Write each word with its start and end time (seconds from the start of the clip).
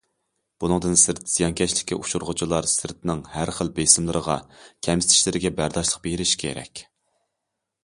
بۇنىڭدىن 0.63 0.95
سىرت 1.01 1.19
زىيانكەشلىككە 1.33 1.97
ئۇچرىغۇچىلار 1.97 2.69
سىرتنىڭ 2.71 3.21
ھەر 3.35 3.53
خىل 3.59 3.71
بېسىملىرىغا، 3.77 4.39
كەمسىتىشلىرىگە 4.89 5.55
بەرداشلىق 5.63 6.05
بېرىشى 6.09 6.43
كېرەك. 6.47 6.87